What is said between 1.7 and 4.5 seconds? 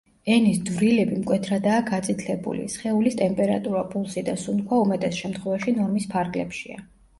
გაწითლებული, სხეულის ტემპერატურა, პულსი და